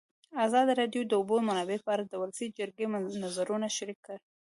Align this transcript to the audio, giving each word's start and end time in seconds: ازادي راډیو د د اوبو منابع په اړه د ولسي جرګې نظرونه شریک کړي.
ازادي 0.45 0.73
راډیو 0.81 1.01
د 1.03 1.07
د 1.09 1.13
اوبو 1.19 1.35
منابع 1.47 1.77
په 1.83 1.89
اړه 1.95 2.03
د 2.07 2.13
ولسي 2.21 2.47
جرګې 2.57 2.85
نظرونه 3.23 3.67
شریک 3.77 3.99
کړي. 4.05 4.19